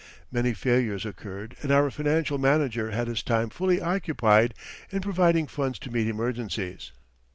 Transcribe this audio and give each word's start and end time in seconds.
Many 0.31 0.55
failures 0.55 1.05
occurred 1.05 1.55
and 1.61 1.71
our 1.71 1.91
financial 1.91 2.39
manager 2.39 2.89
had 2.89 3.07
his 3.07 3.21
time 3.21 3.51
fully 3.51 3.79
occupied 3.79 4.55
in 4.89 4.99
providing 4.99 5.45
funds 5.45 5.77
to 5.77 5.91
meet 5.91 6.07
emergencies. 6.07 6.91